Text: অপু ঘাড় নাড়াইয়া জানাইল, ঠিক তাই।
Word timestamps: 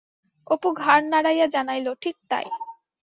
অপু 0.47 0.69
ঘাড় 0.73 1.03
নাড়াইয়া 1.07 1.47
জানাইল, 1.47 1.87
ঠিক 2.01 2.15
তাই। 2.29 2.45